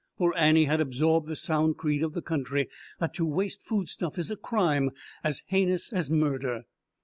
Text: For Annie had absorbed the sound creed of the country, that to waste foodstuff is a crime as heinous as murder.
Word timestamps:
For 0.17 0.35
Annie 0.35 0.63
had 0.65 0.81
absorbed 0.81 1.27
the 1.27 1.35
sound 1.35 1.77
creed 1.77 2.01
of 2.01 2.13
the 2.13 2.23
country, 2.23 2.67
that 2.99 3.13
to 3.13 3.23
waste 3.27 3.61
foodstuff 3.61 4.17
is 4.17 4.31
a 4.31 4.35
crime 4.35 4.89
as 5.23 5.43
heinous 5.45 5.93
as 5.93 6.09
murder. 6.09 6.63